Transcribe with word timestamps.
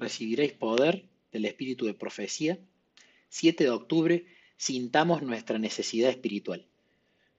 recibiréis 0.00 0.52
poder 0.52 1.04
del 1.32 1.44
espíritu 1.44 1.86
de 1.86 1.94
profecía. 1.94 2.58
7 3.28 3.64
de 3.64 3.70
octubre, 3.70 4.26
sintamos 4.56 5.22
nuestra 5.22 5.58
necesidad 5.58 6.10
espiritual. 6.10 6.66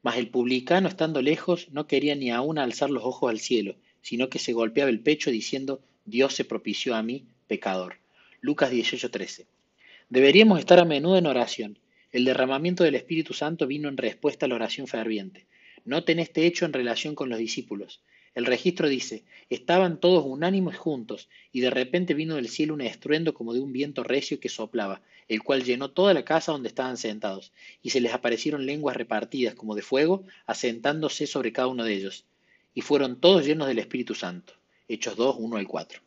Mas 0.02 0.18
el 0.18 0.30
publicano, 0.30 0.88
estando 0.88 1.22
lejos, 1.22 1.68
no 1.72 1.88
quería 1.88 2.16
ni 2.16 2.32
aún 2.32 2.58
alzar 2.58 2.90
los 2.90 3.04
ojos 3.04 3.30
al 3.30 3.40
cielo, 3.40 3.76
sino 4.02 4.30
que 4.30 4.40
se 4.40 4.54
golpeaba 4.54 4.90
el 4.90 5.02
pecho 5.02 5.30
diciendo, 5.30 5.82
Dios 6.06 6.34
se 6.34 6.46
propició 6.46 6.96
a 6.96 7.04
mí, 7.04 7.26
pecador. 7.48 7.98
Lucas 8.40 8.72
18:13. 8.72 9.46
Deberíamos 10.10 10.60
estar 10.60 10.80
a 10.80 10.86
menudo 10.86 11.18
en 11.18 11.28
oración. 11.28 11.78
El 12.12 12.26
derramamiento 12.26 12.84
del 12.84 12.96
Espíritu 12.96 13.34
Santo 13.34 13.68
vino 13.68 13.88
en 13.88 13.98
respuesta 13.98 14.46
a 14.46 14.50
la 14.50 14.56
oración 14.56 14.88
ferviente. 14.88 15.46
Noten 15.84 16.20
este 16.20 16.46
hecho 16.46 16.66
en 16.66 16.74
relación 16.74 17.16
con 17.16 17.30
los 17.30 17.40
discípulos. 17.40 18.02
El 18.36 18.46
registro 18.46 18.88
dice, 18.88 19.24
estaban 19.50 20.00
todos 20.00 20.24
unánimes 20.26 20.78
juntos, 20.78 21.28
y 21.52 21.62
de 21.62 21.72
repente 21.72 22.14
vino 22.14 22.36
del 22.36 22.50
cielo 22.50 22.76
un 22.76 22.82
estruendo 22.82 23.34
como 23.34 23.54
de 23.54 23.62
un 23.62 23.74
viento 23.74 24.04
recio 24.04 24.40
que 24.40 24.48
soplaba, 24.48 25.02
el 25.28 25.42
cual 25.42 25.64
llenó 25.64 25.90
toda 25.90 26.14
la 26.14 26.24
casa 26.24 26.52
donde 26.52 26.70
estaban 26.70 26.98
sentados, 26.98 27.52
y 27.82 27.90
se 27.90 28.00
les 28.00 28.14
aparecieron 28.14 28.68
lenguas 28.68 28.96
repartidas 28.96 29.56
como 29.56 29.74
de 29.74 29.82
fuego, 29.82 30.24
asentándose 30.46 31.26
sobre 31.26 31.52
cada 31.52 31.68
uno 31.68 31.84
de 31.84 31.94
ellos. 31.94 32.26
Y 32.76 32.82
fueron 32.82 33.20
todos 33.20 33.46
llenos 33.46 33.68
del 33.68 33.80
Espíritu 33.80 34.14
Santo. 34.14 34.54
Hechos 34.88 35.16
2, 35.16 35.38
1 35.40 35.58
al 35.58 35.68
4. 35.68 36.00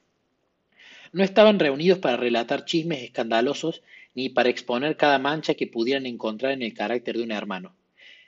No 1.12 1.24
estaban 1.24 1.58
reunidos 1.58 1.98
para 1.98 2.16
relatar 2.16 2.64
chismes 2.64 3.02
escandalosos, 3.02 3.82
ni 4.14 4.28
para 4.28 4.50
exponer 4.50 4.96
cada 4.96 5.18
mancha 5.18 5.54
que 5.54 5.66
pudieran 5.66 6.06
encontrar 6.06 6.52
en 6.52 6.62
el 6.62 6.74
carácter 6.74 7.16
de 7.16 7.24
un 7.24 7.32
hermano 7.32 7.74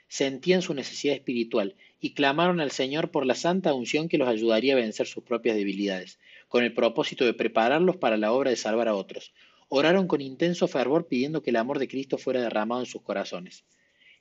sentían 0.07 0.61
su 0.61 0.73
necesidad 0.73 1.15
espiritual 1.15 1.75
y 1.99 2.13
clamaron 2.13 2.59
al 2.59 2.71
Señor 2.71 3.11
por 3.11 3.25
la 3.25 3.35
santa 3.35 3.73
unción 3.73 4.07
que 4.07 4.17
los 4.17 4.27
ayudaría 4.27 4.73
a 4.73 4.77
vencer 4.77 5.07
sus 5.07 5.23
propias 5.23 5.55
debilidades, 5.55 6.19
con 6.47 6.63
el 6.63 6.73
propósito 6.73 7.25
de 7.25 7.33
prepararlos 7.33 7.97
para 7.97 8.17
la 8.17 8.31
obra 8.31 8.51
de 8.51 8.55
salvar 8.55 8.87
a 8.87 8.95
otros. 8.95 9.33
Oraron 9.69 10.07
con 10.07 10.21
intenso 10.21 10.67
fervor 10.67 11.07
pidiendo 11.07 11.43
que 11.43 11.49
el 11.49 11.57
amor 11.57 11.79
de 11.79 11.87
Cristo 11.87 12.17
fuera 12.17 12.41
derramado 12.41 12.81
en 12.81 12.87
sus 12.87 13.01
corazones. 13.01 13.65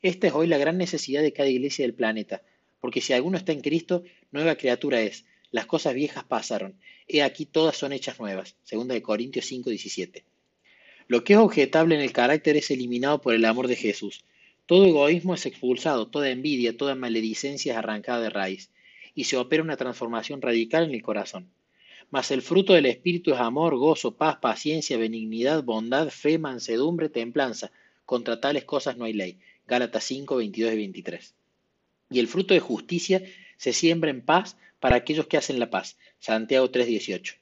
Esta 0.03 0.27
es 0.27 0.33
hoy 0.33 0.47
la 0.47 0.59
gran 0.59 0.77
necesidad 0.77 1.23
de 1.23 1.33
cada 1.33 1.48
iglesia 1.48 1.84
del 1.84 1.95
planeta, 1.95 2.43
porque 2.81 3.00
si 3.00 3.12
alguno 3.12 3.37
está 3.39 3.53
en 3.53 3.61
Cristo, 3.61 4.03
nueva 4.33 4.56
criatura 4.56 5.00
es. 5.00 5.25
Las 5.50 5.67
cosas 5.67 5.95
viejas 5.95 6.25
pasaron. 6.25 6.78
He 7.09 7.23
aquí 7.23 7.47
todas 7.47 7.77
son 7.77 7.93
hechas 7.93 8.19
nuevas. 8.19 8.56
Segunda 8.65 8.95
de 8.95 9.03
Corintios 9.03 9.47
5, 9.47 9.71
17. 9.71 10.25
Lo 11.09 11.23
que 11.23 11.34
es 11.34 11.39
objetable 11.39 11.95
en 11.95 12.00
el 12.00 12.12
carácter 12.12 12.56
es 12.56 12.71
eliminado 12.71 13.21
por 13.21 13.34
el 13.34 13.45
amor 13.45 13.69
de 13.69 13.77
Jesús. 13.77 14.25
Todo 14.67 14.84
egoísmo 14.84 15.34
es 15.34 15.47
expulsado, 15.47 16.09
toda 16.09 16.31
envidia, 16.31 16.77
toda 16.77 16.95
maledicencia 16.95 17.72
es 17.72 17.78
arrancada 17.78 18.20
de 18.20 18.31
raíz, 18.31 18.70
y 19.14 19.25
se 19.25 19.36
opera 19.36 19.62
una 19.62 19.77
transformación 19.77 20.42
radical 20.42 20.84
en 20.84 20.95
el 20.95 21.03
corazón. 21.03 21.48
Mas 22.11 22.31
el 22.31 22.42
fruto 22.42 22.72
del 22.72 22.87
Espíritu 22.87 23.33
es 23.33 23.41
amor, 23.41 23.77
gozo, 23.77 24.17
paz, 24.17 24.37
paciencia, 24.37 24.97
benignidad, 24.97 25.62
bondad, 25.64 26.09
fe, 26.11 26.39
mansedumbre, 26.39 27.09
templanza. 27.09 27.72
Contra 28.05 28.41
tales 28.41 28.64
cosas 28.64 28.97
no 28.97 29.05
hay 29.05 29.12
ley. 29.12 29.39
Gálatas 29.67 30.05
5, 30.05 30.37
22 30.37 30.72
y 30.72 30.77
23. 30.77 31.34
Y 32.11 32.20
el 32.20 32.28
fruto 32.28 32.55
de 32.55 32.61
justicia 32.61 33.22
se 33.56 33.72
siembra 33.72 34.11
en 34.11 34.20
paz 34.20 34.56
para 34.78 34.97
aquellos 34.97 35.27
que 35.27 35.37
hacen 35.37 35.59
la 35.59 35.70
paz. 35.70 35.98
Santiago 36.20 36.70
3, 36.70 36.87
18. 36.87 37.34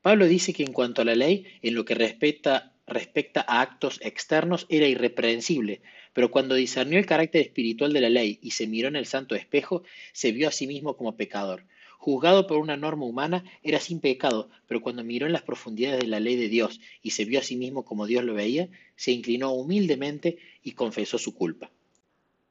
Pablo 0.00 0.26
dice 0.26 0.54
que 0.54 0.62
en 0.62 0.72
cuanto 0.72 1.02
a 1.02 1.04
la 1.04 1.14
ley, 1.14 1.46
en 1.60 1.74
lo 1.74 1.84
que 1.84 1.94
respecta, 1.94 2.72
a 2.86 3.60
actos 3.60 4.00
externos, 4.02 4.66
era 4.70 4.86
irreprensible, 4.86 5.82
pero 6.18 6.32
cuando 6.32 6.56
discernió 6.56 6.98
el 6.98 7.06
carácter 7.06 7.42
espiritual 7.42 7.92
de 7.92 8.00
la 8.00 8.08
ley 8.08 8.40
y 8.42 8.50
se 8.50 8.66
miró 8.66 8.88
en 8.88 8.96
el 8.96 9.06
santo 9.06 9.36
espejo, 9.36 9.84
se 10.12 10.32
vio 10.32 10.48
a 10.48 10.50
sí 10.50 10.66
mismo 10.66 10.96
como 10.96 11.16
pecador. 11.16 11.64
Juzgado 11.96 12.48
por 12.48 12.58
una 12.58 12.76
norma 12.76 13.04
humana, 13.04 13.44
era 13.62 13.78
sin 13.78 14.00
pecado, 14.00 14.50
pero 14.66 14.80
cuando 14.80 15.04
miró 15.04 15.26
en 15.26 15.32
las 15.32 15.42
profundidades 15.42 16.00
de 16.00 16.08
la 16.08 16.18
ley 16.18 16.34
de 16.34 16.48
Dios 16.48 16.80
y 17.02 17.10
se 17.10 17.24
vio 17.24 17.38
a 17.38 17.44
sí 17.44 17.54
mismo 17.54 17.84
como 17.84 18.08
Dios 18.08 18.24
lo 18.24 18.34
veía, 18.34 18.68
se 18.96 19.12
inclinó 19.12 19.52
humildemente 19.52 20.38
y 20.64 20.72
confesó 20.72 21.18
su 21.18 21.36
culpa. 21.36 21.70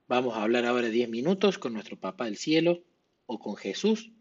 Vamos 0.07 0.37
a 0.37 0.43
hablar 0.43 0.65
ahora 0.65 0.87
diez 0.87 1.09
minutos 1.09 1.57
con 1.57 1.73
nuestro 1.73 1.97
Papá 1.99 2.23
del 2.23 2.37
Cielo 2.37 2.83
o 3.25 3.37
con 3.37 3.57
Jesús. 3.57 4.11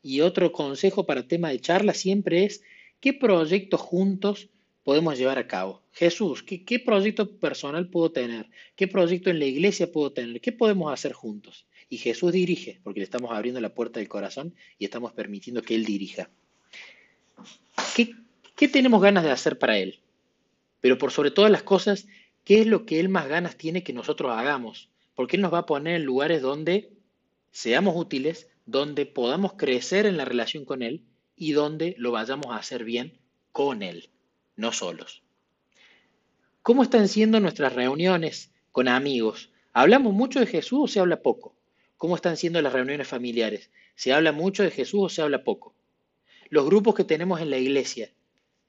Y 0.00 0.22
otro 0.22 0.50
consejo 0.50 1.04
para 1.04 1.28
tema 1.28 1.50
de 1.50 1.60
charla 1.60 1.92
siempre 1.92 2.46
es, 2.46 2.62
¿qué 3.00 3.12
proyectos 3.12 3.82
juntos 3.82 4.48
podemos 4.88 5.18
llevar 5.18 5.36
a 5.36 5.46
cabo. 5.46 5.82
Jesús, 5.92 6.42
¿qué, 6.42 6.78
proyecto 6.78 7.38
personal 7.38 7.90
puedo 7.90 8.10
tener? 8.10 8.48
¿Qué 8.74 8.88
proyecto 8.88 9.28
en 9.28 9.38
la 9.38 9.44
iglesia 9.44 9.92
puedo 9.92 10.12
tener? 10.12 10.40
¿Qué 10.40 10.50
podemos 10.50 10.90
hacer 10.90 11.12
juntos? 11.12 11.66
Y 11.90 11.98
Jesús 11.98 12.32
dirige, 12.32 12.80
porque 12.82 13.00
le 13.00 13.04
estamos 13.04 13.30
abriendo 13.30 13.60
la 13.60 13.74
puerta 13.74 14.00
del 14.00 14.08
corazón 14.08 14.54
y 14.78 14.86
estamos 14.86 15.12
permitiendo 15.12 15.60
que 15.60 15.74
Él 15.74 15.84
dirija. 15.84 16.30
¿Qué, 17.94 18.14
qué 18.56 18.66
tenemos 18.66 19.02
ganas 19.02 19.24
de 19.24 19.30
hacer 19.30 19.58
para 19.58 19.76
Él? 19.76 20.00
Pero 20.80 20.96
por 20.96 21.12
sobre 21.12 21.32
todas 21.32 21.50
las 21.50 21.64
cosas, 21.64 22.06
¿qué 22.44 22.62
es 22.62 22.66
lo 22.66 22.86
que 22.86 22.98
Él 22.98 23.10
más 23.10 23.28
ganas 23.28 23.58
tiene 23.58 23.82
que 23.82 23.92
nosotros 23.92 24.32
hagamos? 24.32 24.88
Porque 25.14 25.36
Él 25.36 25.42
nos 25.42 25.52
va 25.52 25.58
a 25.58 25.66
poner 25.66 25.96
en 25.96 26.04
lugares 26.04 26.40
donde 26.40 26.88
seamos 27.50 27.94
útiles, 27.94 28.48
donde 28.64 29.04
podamos 29.04 29.52
crecer 29.52 30.06
en 30.06 30.16
la 30.16 30.24
relación 30.24 30.64
con 30.64 30.82
Él 30.82 31.04
y 31.36 31.52
donde 31.52 31.94
lo 31.98 32.10
vayamos 32.10 32.46
a 32.46 32.56
hacer 32.56 32.84
bien 32.84 33.18
con 33.52 33.82
Él 33.82 34.08
no 34.58 34.72
solos. 34.72 35.22
¿Cómo 36.62 36.82
están 36.82 37.08
siendo 37.08 37.40
nuestras 37.40 37.72
reuniones 37.72 38.50
con 38.72 38.88
amigos? 38.88 39.50
¿Hablamos 39.72 40.12
mucho 40.12 40.40
de 40.40 40.46
Jesús 40.46 40.80
o 40.82 40.88
se 40.88 41.00
habla 41.00 41.22
poco? 41.22 41.54
¿Cómo 41.96 42.16
están 42.16 42.36
siendo 42.36 42.60
las 42.60 42.72
reuniones 42.72 43.06
familiares? 43.06 43.70
¿Se 43.94 44.12
habla 44.12 44.32
mucho 44.32 44.64
de 44.64 44.70
Jesús 44.70 45.00
o 45.00 45.08
se 45.08 45.22
habla 45.22 45.44
poco? 45.44 45.74
Los 46.50 46.66
grupos 46.66 46.96
que 46.96 47.04
tenemos 47.04 47.40
en 47.40 47.50
la 47.50 47.58
iglesia, 47.58 48.10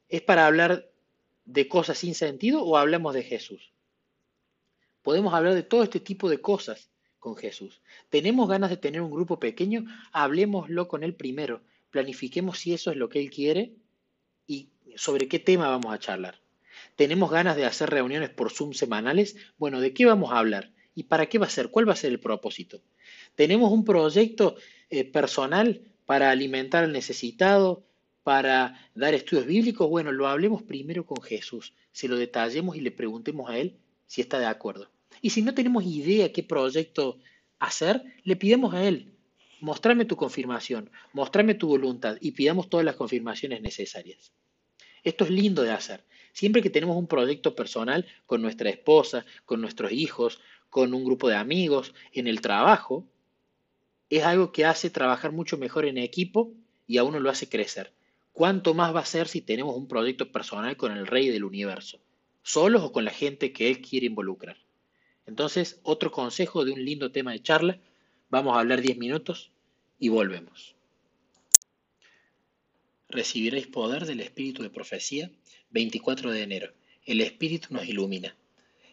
¿es 0.09 0.21
para 0.21 0.45
hablar 0.45 0.89
de 1.45 1.67
cosas 1.67 1.97
sin 1.97 2.13
sentido 2.13 2.63
o 2.63 2.77
hablamos 2.77 3.15
de 3.15 3.23
Jesús? 3.23 3.71
Podemos 5.01 5.33
hablar 5.33 5.55
de 5.55 5.63
todo 5.63 5.81
este 5.81 5.99
tipo 5.99 6.29
de 6.29 6.39
cosas 6.39 6.91
con 7.17 7.35
Jesús. 7.35 7.81
¿Tenemos 8.09 8.47
ganas 8.47 8.69
de 8.69 8.77
tener 8.77 9.01
un 9.01 9.11
grupo 9.11 9.39
pequeño? 9.39 9.85
Hablemoslo 10.11 10.87
con 10.87 11.03
Él 11.03 11.15
primero. 11.15 11.61
Planifiquemos 11.89 12.59
si 12.59 12.73
eso 12.73 12.91
es 12.91 12.97
lo 12.97 13.09
que 13.09 13.19
Él 13.19 13.31
quiere 13.31 13.73
y 14.45 14.69
sobre 14.99 15.29
qué 15.29 15.39
tema 15.39 15.69
vamos 15.69 15.93
a 15.93 15.99
charlar. 15.99 16.41
¿Tenemos 16.97 17.31
ganas 17.31 17.55
de 17.55 17.65
hacer 17.65 17.89
reuniones 17.89 18.29
por 18.29 18.51
Zoom 18.51 18.73
semanales? 18.73 19.37
Bueno, 19.57 19.79
¿de 19.79 19.93
qué 19.93 20.05
vamos 20.05 20.33
a 20.33 20.39
hablar? 20.39 20.73
¿Y 20.93 21.03
para 21.03 21.27
qué 21.27 21.37
va 21.39 21.45
a 21.45 21.49
ser? 21.49 21.69
¿Cuál 21.69 21.87
va 21.87 21.93
a 21.93 21.95
ser 21.95 22.11
el 22.11 22.19
propósito? 22.19 22.81
¿Tenemos 23.35 23.71
un 23.71 23.85
proyecto 23.85 24.57
eh, 24.89 25.05
personal 25.05 25.81
para 26.05 26.31
alimentar 26.31 26.83
al 26.83 26.91
necesitado, 26.91 27.85
para 28.23 28.77
dar 28.93 29.13
estudios 29.13 29.45
bíblicos? 29.45 29.87
Bueno, 29.89 30.11
lo 30.11 30.27
hablemos 30.27 30.63
primero 30.63 31.05
con 31.05 31.21
Jesús, 31.23 31.73
se 31.93 32.09
lo 32.09 32.17
detallemos 32.17 32.75
y 32.75 32.81
le 32.81 32.91
preguntemos 32.91 33.49
a 33.49 33.57
Él 33.57 33.77
si 34.05 34.19
está 34.19 34.37
de 34.37 34.47
acuerdo. 34.47 34.89
Y 35.21 35.29
si 35.29 35.41
no 35.41 35.53
tenemos 35.53 35.85
idea 35.85 36.33
qué 36.33 36.43
proyecto 36.43 37.19
hacer, 37.57 38.03
le 38.23 38.35
pidamos 38.35 38.73
a 38.73 38.85
Él, 38.85 39.13
mostrame 39.61 40.03
tu 40.03 40.17
confirmación, 40.17 40.89
mostrame 41.13 41.53
tu 41.53 41.69
voluntad 41.69 42.17
y 42.19 42.31
pidamos 42.31 42.69
todas 42.69 42.85
las 42.85 42.97
confirmaciones 42.97 43.61
necesarias. 43.61 44.33
Esto 45.03 45.23
es 45.23 45.29
lindo 45.29 45.63
de 45.63 45.71
hacer. 45.71 46.03
Siempre 46.33 46.61
que 46.61 46.69
tenemos 46.69 46.97
un 46.97 47.07
proyecto 47.07 47.55
personal 47.55 48.05
con 48.25 48.41
nuestra 48.41 48.69
esposa, 48.69 49.25
con 49.45 49.61
nuestros 49.61 49.91
hijos, 49.91 50.39
con 50.69 50.93
un 50.93 51.03
grupo 51.03 51.27
de 51.27 51.35
amigos, 51.35 51.93
en 52.13 52.27
el 52.27 52.41
trabajo, 52.41 53.05
es 54.09 54.23
algo 54.23 54.51
que 54.51 54.65
hace 54.65 54.89
trabajar 54.89 55.31
mucho 55.31 55.57
mejor 55.57 55.85
en 55.85 55.97
equipo 55.97 56.51
y 56.87 56.97
a 56.97 57.03
uno 57.03 57.19
lo 57.19 57.29
hace 57.29 57.49
crecer. 57.49 57.93
¿Cuánto 58.31 58.73
más 58.73 58.95
va 58.95 59.01
a 59.01 59.05
ser 59.05 59.27
si 59.27 59.41
tenemos 59.41 59.75
un 59.75 59.87
proyecto 59.87 60.31
personal 60.31 60.77
con 60.77 60.95
el 60.95 61.07
rey 61.07 61.29
del 61.29 61.43
universo? 61.43 61.99
¿Solos 62.41 62.83
o 62.83 62.91
con 62.91 63.05
la 63.05 63.11
gente 63.11 63.51
que 63.51 63.69
él 63.69 63.81
quiere 63.81 64.05
involucrar? 64.05 64.57
Entonces, 65.25 65.79
otro 65.83 66.11
consejo 66.11 66.65
de 66.65 66.71
un 66.71 66.83
lindo 66.83 67.11
tema 67.11 67.31
de 67.31 67.43
charla. 67.43 67.79
Vamos 68.29 68.55
a 68.55 68.61
hablar 68.61 68.81
10 68.81 68.97
minutos 68.97 69.51
y 69.99 70.09
volvemos 70.09 70.78
recibiréis 73.09 73.67
poder 73.67 74.05
del 74.05 74.19
Espíritu 74.19 74.61
de 74.61 74.69
profecía, 74.69 75.31
24 75.71 76.31
de 76.31 76.43
enero. 76.43 76.73
El 77.05 77.21
Espíritu 77.21 77.69
nos 77.71 77.87
ilumina. 77.87 78.35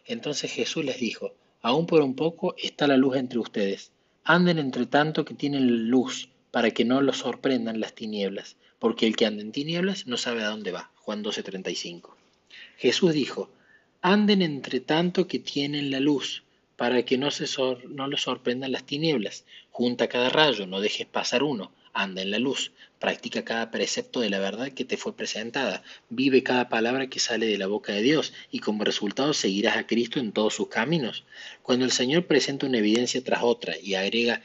Entonces 0.05 0.51
Jesús 0.51 0.83
les 0.83 0.99
dijo, 0.99 1.35
aún 1.61 1.85
por 1.85 2.01
un 2.01 2.15
poco 2.15 2.55
está 2.57 2.87
la 2.87 2.97
luz 2.97 3.15
entre 3.17 3.39
ustedes. 3.39 3.91
Anden 4.23 4.57
entre 4.57 4.87
tanto 4.87 5.23
que 5.23 5.35
tienen 5.35 5.89
luz, 5.89 6.29
para 6.49 6.71
que 6.71 6.83
no 6.83 7.01
los 7.01 7.17
sorprendan 7.17 7.79
las 7.79 7.93
tinieblas, 7.93 8.57
porque 8.79 9.05
el 9.05 9.15
que 9.15 9.25
anda 9.25 9.43
en 9.43 9.51
tinieblas 9.51 10.07
no 10.07 10.17
sabe 10.17 10.43
a 10.43 10.49
dónde 10.49 10.71
va. 10.71 10.91
Juan 10.95 11.23
12:35. 11.23 12.15
Jesús 12.77 13.13
dijo, 13.13 13.51
anden 14.01 14.41
entre 14.41 14.79
tanto 14.79 15.27
que 15.27 15.39
tienen 15.39 15.91
la 15.91 15.99
luz, 15.99 16.43
para 16.75 17.03
que 17.05 17.17
no, 17.17 17.31
se 17.31 17.45
no 17.89 18.07
los 18.07 18.21
sorprendan 18.21 18.71
las 18.71 18.85
tinieblas. 18.85 19.45
Junta 19.71 20.07
cada 20.07 20.29
rayo, 20.29 20.65
no 20.65 20.81
dejes 20.81 21.05
pasar 21.05 21.43
uno 21.43 21.71
anda 22.01 22.21
en 22.21 22.31
la 22.31 22.39
luz, 22.39 22.71
practica 22.99 23.43
cada 23.43 23.71
precepto 23.71 24.19
de 24.19 24.29
la 24.29 24.39
verdad 24.39 24.71
que 24.71 24.85
te 24.85 24.97
fue 24.97 25.15
presentada, 25.15 25.83
vive 26.09 26.43
cada 26.43 26.69
palabra 26.69 27.07
que 27.07 27.19
sale 27.19 27.45
de 27.45 27.57
la 27.57 27.67
boca 27.67 27.91
de 27.93 28.01
Dios 28.01 28.33
y 28.51 28.59
como 28.59 28.83
resultado 28.83 29.33
seguirás 29.33 29.77
a 29.77 29.87
Cristo 29.87 30.19
en 30.19 30.31
todos 30.31 30.55
sus 30.55 30.67
caminos. 30.67 31.25
Cuando 31.63 31.85
el 31.85 31.91
Señor 31.91 32.25
presenta 32.27 32.67
una 32.67 32.77
evidencia 32.77 33.23
tras 33.23 33.43
otra 33.43 33.77
y 33.77 33.95
agrega 33.95 34.41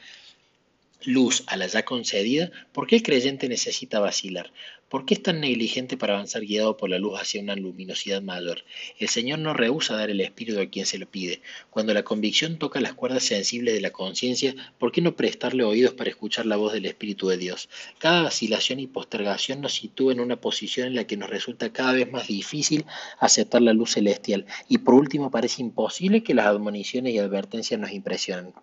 luz 1.05 1.43
a 1.47 1.57
la 1.57 1.67
ya 1.67 1.83
concedida, 1.83 2.51
¿por 2.71 2.87
qué 2.87 2.97
el 2.97 3.03
creyente 3.03 3.49
necesita 3.49 3.99
vacilar? 3.99 4.51
¿Por 4.93 5.05
qué 5.05 5.15
es 5.15 5.23
tan 5.23 5.39
negligente 5.39 5.97
para 5.97 6.13
avanzar 6.13 6.43
guiado 6.43 6.77
por 6.77 6.87
la 6.87 6.99
luz 6.99 7.19
hacia 7.19 7.41
una 7.41 7.55
luminosidad 7.55 8.21
mayor? 8.21 8.63
El 8.99 9.09
Señor 9.09 9.39
no 9.39 9.55
rehúsa 9.55 9.95
dar 9.95 10.11
el 10.11 10.21
Espíritu 10.21 10.59
a 10.59 10.67
quien 10.67 10.85
se 10.85 10.99
lo 10.99 11.09
pide. 11.09 11.41
Cuando 11.71 11.95
la 11.95 12.03
convicción 12.03 12.59
toca 12.59 12.79
las 12.79 12.93
cuerdas 12.93 13.23
sensibles 13.23 13.73
de 13.73 13.81
la 13.81 13.89
conciencia, 13.89 14.53
¿por 14.77 14.91
qué 14.91 15.01
no 15.01 15.15
prestarle 15.15 15.63
oídos 15.63 15.95
para 15.95 16.11
escuchar 16.11 16.45
la 16.45 16.57
voz 16.57 16.73
del 16.73 16.85
Espíritu 16.85 17.27
de 17.27 17.37
Dios? 17.37 17.69
Cada 17.97 18.21
vacilación 18.21 18.79
y 18.79 18.85
postergación 18.85 19.61
nos 19.61 19.73
sitúa 19.73 20.13
en 20.13 20.19
una 20.19 20.39
posición 20.39 20.87
en 20.89 20.95
la 20.95 21.07
que 21.07 21.17
nos 21.17 21.31
resulta 21.31 21.73
cada 21.73 21.93
vez 21.93 22.11
más 22.11 22.27
difícil 22.27 22.85
aceptar 23.19 23.63
la 23.63 23.73
luz 23.73 23.93
celestial 23.93 24.45
y 24.69 24.77
por 24.77 24.93
último 24.93 25.31
parece 25.31 25.63
imposible 25.63 26.21
que 26.21 26.35
las 26.35 26.45
admoniciones 26.45 27.15
y 27.15 27.17
advertencias 27.17 27.79
nos 27.79 27.91
impresionen. 27.91 28.53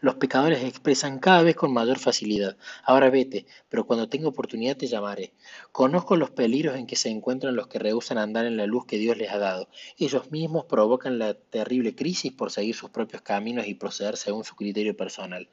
Los 0.00 0.16
pecadores 0.16 0.64
expresan 0.64 1.20
cada 1.20 1.42
vez 1.42 1.54
con 1.54 1.72
mayor 1.72 1.98
facilidad, 1.98 2.56
ahora 2.82 3.10
vete, 3.10 3.46
pero 3.68 3.86
cuando 3.86 4.08
tenga 4.08 4.28
oportunidad 4.28 4.76
te 4.76 4.88
llamaré. 4.88 5.32
Conozco 5.70 6.16
los 6.16 6.30
peligros 6.30 6.76
en 6.76 6.86
que 6.86 6.96
se 6.96 7.10
encuentran 7.10 7.54
los 7.54 7.68
que 7.68 7.78
rehusan 7.78 8.18
andar 8.18 8.44
en 8.46 8.56
la 8.56 8.66
luz 8.66 8.86
que 8.86 8.98
Dios 8.98 9.16
les 9.16 9.30
ha 9.30 9.38
dado. 9.38 9.68
Ellos 9.98 10.32
mismos 10.32 10.64
provocan 10.64 11.18
la 11.18 11.34
terrible 11.34 11.94
crisis 11.94 12.32
por 12.32 12.50
seguir 12.50 12.74
sus 12.74 12.90
propios 12.90 13.22
caminos 13.22 13.68
y 13.68 13.74
proceder 13.74 14.16
según 14.16 14.44
su 14.44 14.56
criterio 14.56 14.96
personal. 14.96 15.48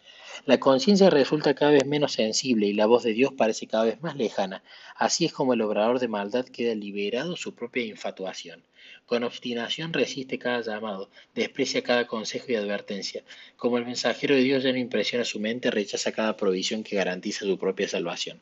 La 0.45 0.59
conciencia 0.59 1.09
resulta 1.09 1.53
cada 1.53 1.71
vez 1.71 1.85
menos 1.85 2.13
sensible 2.13 2.65
y 2.65 2.73
la 2.73 2.87
voz 2.87 3.03
de 3.03 3.13
Dios 3.13 3.33
parece 3.37 3.67
cada 3.67 3.83
vez 3.83 4.01
más 4.01 4.15
lejana. 4.15 4.63
Así 4.95 5.25
es 5.25 5.33
como 5.33 5.53
el 5.53 5.61
obrador 5.61 5.99
de 5.99 6.07
maldad 6.07 6.45
queda 6.45 6.73
liberado 6.73 7.35
su 7.35 7.53
propia 7.53 7.85
infatuación. 7.85 8.63
Con 9.09 9.23
obstinación 9.23 9.91
resiste 9.91 10.37
cada 10.37 10.61
llamado, 10.61 11.09
desprecia 11.33 11.81
cada 11.81 12.05
consejo 12.05 12.45
y 12.49 12.55
advertencia. 12.55 13.23
Como 13.57 13.79
el 13.79 13.85
mensajero 13.87 14.35
de 14.35 14.43
Dios 14.43 14.61
ya 14.61 14.71
no 14.71 14.77
impresiona 14.77 15.25
su 15.25 15.39
mente, 15.39 15.71
rechaza 15.71 16.11
cada 16.11 16.37
provisión 16.37 16.83
que 16.83 16.95
garantiza 16.95 17.43
su 17.43 17.57
propia 17.57 17.87
salvación. 17.87 18.39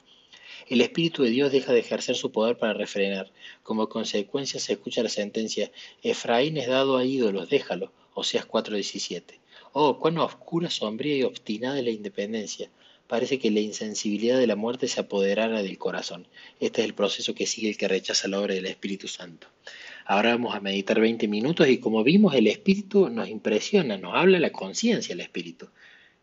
El 0.67 0.81
Espíritu 0.81 1.23
de 1.23 1.29
Dios 1.29 1.53
deja 1.53 1.71
de 1.71 1.79
ejercer 1.79 2.17
su 2.17 2.33
poder 2.33 2.57
para 2.57 2.73
refrenar. 2.73 3.31
Como 3.63 3.87
consecuencia 3.87 4.59
se 4.59 4.73
escucha 4.73 5.01
la 5.03 5.07
sentencia, 5.07 5.71
Efraín 6.03 6.57
es 6.57 6.67
dado 6.67 6.97
a 6.97 7.05
ídolos, 7.05 7.49
déjalo. 7.49 7.93
Oseas 8.13 8.45
4:17. 8.45 9.39
Oh, 9.71 9.97
cuán 9.97 10.17
oscura, 10.17 10.69
sombría 10.69 11.15
y 11.15 11.23
obstinada 11.23 11.79
es 11.79 11.85
la 11.85 11.91
independencia. 11.91 12.69
Parece 13.07 13.39
que 13.39 13.51
la 13.51 13.59
insensibilidad 13.59 14.37
de 14.37 14.47
la 14.47 14.55
muerte 14.55 14.87
se 14.87 14.99
apoderara 14.99 15.61
del 15.61 15.77
corazón. 15.77 16.27
Este 16.59 16.81
es 16.81 16.87
el 16.87 16.93
proceso 16.93 17.33
que 17.33 17.45
sigue 17.45 17.69
el 17.69 17.77
que 17.77 17.87
rechaza 17.87 18.27
la 18.27 18.39
obra 18.39 18.53
del 18.53 18.65
Espíritu 18.65 19.07
Santo. 19.07 19.47
Ahora 20.05 20.31
vamos 20.31 20.55
a 20.55 20.61
meditar 20.61 20.99
20 20.99 21.27
minutos 21.27 21.67
y 21.67 21.79
como 21.79 22.01
vimos, 22.03 22.33
el 22.33 22.47
espíritu 22.47 23.09
nos 23.09 23.27
impresiona, 23.27 23.97
nos 23.97 24.15
habla 24.15 24.39
la 24.39 24.51
conciencia 24.51 25.11
el 25.11 25.19
espíritu. 25.19 25.67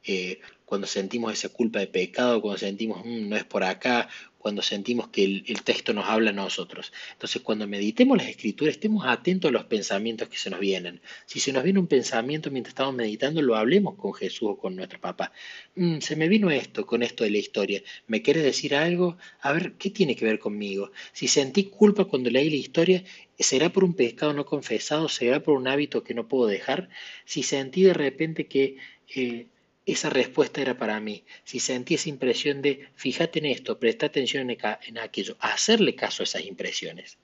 Eh, 0.02 0.40
cuando 0.64 0.86
sentimos 0.86 1.32
esa 1.34 1.50
culpa 1.50 1.81
de 1.81 1.86
pecado, 1.86 2.40
cuando 2.40 2.58
sentimos, 2.58 3.04
mm, 3.04 3.28
no 3.28 3.36
es 3.36 3.44
por 3.44 3.62
acá, 3.62 4.08
cuando 4.44 4.61
sentimos 4.61 5.08
que 5.08 5.25
el, 5.25 5.62
texto 5.62 5.94
nos 5.94 6.05
habla 6.05 6.29
a 6.29 6.35
nosotros. 6.35 6.93
Entonces, 7.12 7.41
cuando 7.41 7.67
meditemos 7.67 8.19
las 8.19 8.29
escrituras, 8.29 8.75
estemos 8.75 9.06
atentos 9.06 9.49
a 9.49 9.52
los 9.52 9.64
pensamientos 9.64 10.29
que 10.29 10.37
se 10.37 10.50
nos 10.50 10.61
vienen. 10.61 11.00
Si 11.25 11.41
se 11.41 11.50
nos 11.50 11.64
viene 11.64 11.79
un 11.79 11.87
pensamiento 11.87 12.50
mientras 12.50 12.73
estamos 12.73 12.94
meditando, 12.94 13.41
lo 13.41 13.56
hablemos 13.56 13.94
con 13.94 14.12
Jesús 14.12 14.50
o 14.50 14.58
con 14.58 14.76
nuestro 14.76 15.00
papá. 15.00 15.32
Mm, 15.76 16.00
se 16.00 16.14
me 16.14 16.29
vino 16.29 16.50
esto 16.50 16.85
con 16.85 17.02
esto 17.02 17.25
de 17.25 17.31
la 17.31 17.38
historia. 17.38 17.82
¿Me 18.06 18.20
quieres 18.20 18.44
decir 18.44 18.75
algo? 18.75 19.17
A 19.41 19.50
ver, 19.55 19.73
¿qué 19.79 19.88
tiene 19.88 20.14
que 20.14 20.26
ver 20.26 20.38
conmigo? 20.38 20.93
Si 21.14 21.26
sentí 21.26 21.64
culpa 21.70 22.05
cuando 22.05 22.29
leí 22.29 22.50
la 22.50 22.56
historia, 22.56 23.02
¿será 23.38 23.70
por 23.70 23.82
un 23.82 23.94
pecado 23.94 24.35
no 24.35 24.44
confesado? 24.44 25.08
¿Será 25.08 25.43
por 25.43 25.56
un 25.56 25.69
hábito 25.69 26.05
que 26.05 26.12
no 26.12 26.29
puedo 26.29 26.49
dejar? 26.49 26.91
Si 27.25 27.43
sentí 27.43 27.85
de 27.85 27.94
repente 27.94 28.46
que... 28.46 28.76
Eh, 29.17 29.46
esa 29.86 30.10
respuesta 30.10 30.60
era 30.60 30.76
para 30.76 30.98
mí. 31.00 31.25
Si 31.44 31.60
sentí 31.60 31.94
esa 31.94 32.08
impresión 32.08 32.62
de, 32.62 32.88
fíjate 32.94 33.38
en 33.38 33.46
esto, 33.46 33.78
presta 33.78 34.06
atención 34.06 34.50
en, 34.50 34.98
aquello, 34.98 35.36
hacerle 35.40 35.94
caso 35.94 36.22
a 36.22 36.25
esas 36.25 36.44
impresiones. 36.44 37.19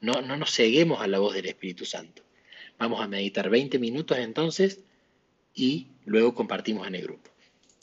No, 0.00 0.22
no 0.22 0.36
nos 0.36 0.54
ceguemos 0.54 1.00
a 1.00 1.06
la 1.06 1.18
voz 1.18 1.34
del 1.34 1.46
Espíritu 1.46 1.84
Santo. 1.84 2.22
Vamos 2.78 3.00
a 3.00 3.08
meditar 3.08 3.50
20 3.50 3.78
minutos 3.78 4.18
entonces 4.18 4.80
y 5.54 5.88
luego 6.04 6.34
compartimos 6.34 6.86
en 6.86 6.94
el 6.94 7.02
grupo. 7.02 7.30